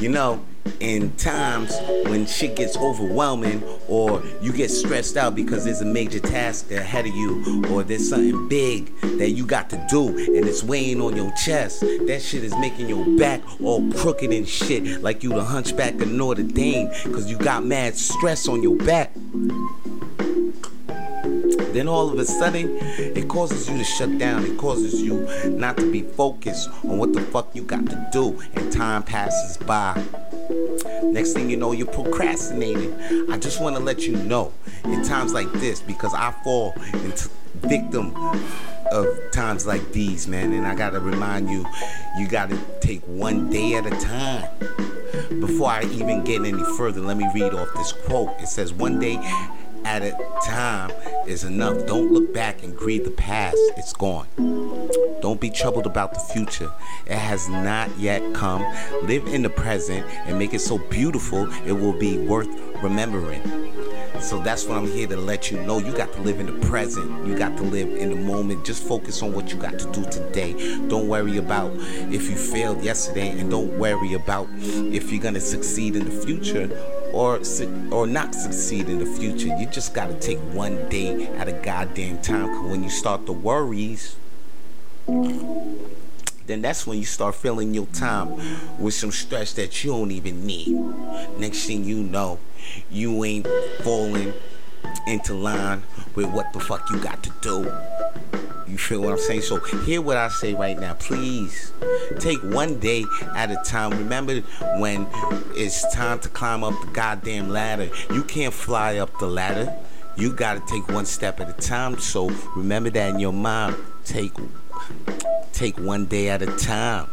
[0.00, 0.42] You know,
[0.80, 6.20] in times when shit gets overwhelming or you get stressed out because there's a major
[6.20, 10.62] task ahead of you or there's something big that you got to do and it's
[10.62, 15.22] weighing on your chest, that shit is making your back all crooked and shit like
[15.22, 19.12] you the hunchback of Notre Dame because you got mad stress on your back.
[21.72, 24.44] Then all of a sudden, it causes you to shut down.
[24.44, 28.40] It causes you not to be focused on what the fuck you got to do.
[28.54, 30.02] And time passes by.
[31.04, 32.94] Next thing you know, you're procrastinating.
[33.30, 34.52] I just want to let you know
[34.84, 38.14] in times like this because I fall into victim
[38.90, 40.52] of times like these, man.
[40.52, 41.64] And I gotta remind you,
[42.18, 44.48] you gotta take one day at a time.
[45.40, 48.30] Before I even get any further, let me read off this quote.
[48.40, 49.16] It says, One day
[49.90, 50.12] at a
[50.46, 50.92] time
[51.26, 51.84] is enough.
[51.84, 54.28] Don't look back and grieve the past, it's gone.
[55.20, 56.70] Don't be troubled about the future,
[57.06, 58.62] it has not yet come.
[59.02, 62.48] Live in the present and make it so beautiful it will be worth
[62.84, 63.42] remembering.
[64.20, 65.78] So that's what I'm here to let you know.
[65.78, 67.26] You got to live in the present.
[67.26, 68.64] You got to live in the moment.
[68.64, 70.52] Just focus on what you got to do today.
[70.88, 71.72] Don't worry about
[72.12, 76.68] if you failed yesterday, and don't worry about if you're gonna succeed in the future
[77.12, 77.40] or
[77.90, 79.48] or not succeed in the future.
[79.56, 82.48] You just got to take one day at a goddamn time.
[82.48, 84.16] Cause when you start the worries,
[86.46, 88.34] then that's when you start filling your time
[88.78, 90.68] with some stress that you don't even need.
[91.38, 92.38] Next thing you know,
[92.90, 93.46] you ain't
[93.82, 94.32] falling
[95.06, 95.82] into line
[96.14, 97.99] with what the fuck you got to do.
[98.70, 99.42] You feel what I'm saying?
[99.42, 100.94] So hear what I say right now.
[100.94, 101.72] Please
[102.20, 103.04] take one day
[103.34, 103.90] at a time.
[103.90, 104.40] Remember
[104.78, 105.08] when
[105.56, 107.90] it's time to climb up the goddamn ladder.
[108.12, 109.74] You can't fly up the ladder.
[110.16, 111.98] You gotta take one step at a time.
[111.98, 113.74] So remember that in your mind.
[114.04, 114.34] Take
[115.52, 117.10] take one day at a time.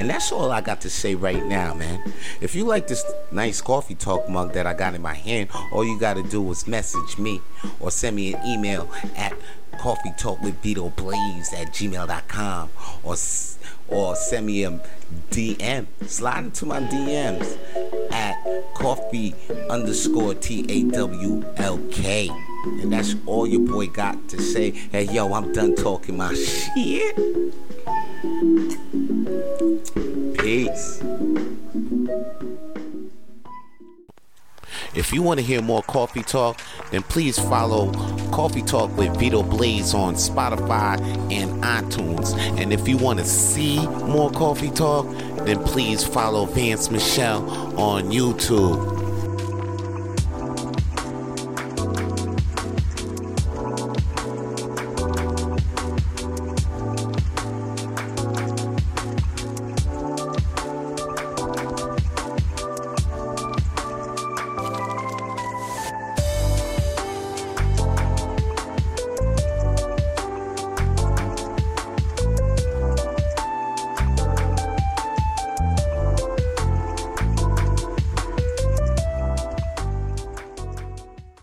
[0.00, 2.14] And that's all I got to say right now, man.
[2.40, 5.84] If you like this nice coffee talk mug that I got in my hand, all
[5.84, 7.42] you got to do is message me
[7.80, 9.34] or send me an email at
[9.78, 12.70] coffee talk with Vito Blaze at gmail.com
[13.02, 13.14] or
[13.88, 14.80] or send me a
[15.30, 15.86] DM.
[16.06, 17.58] Slide into my DMs
[18.10, 19.34] at coffee
[19.68, 22.30] underscore T A W L K.
[22.64, 24.70] And that's all your boy got to say.
[24.70, 26.32] Hey, yo, I'm done talking my
[26.74, 27.50] shit.
[30.38, 31.02] Peace.
[34.92, 36.58] If you want to hear more Coffee Tawlk,
[36.90, 37.92] then please follow
[38.32, 41.00] Coffee Tawlk with Vito Blaze on Spotify
[41.32, 42.36] and iTunes.
[42.60, 47.48] And if you want to see more Coffee Tawlk, then please follow Vance Michelle
[47.78, 48.99] on YouTube.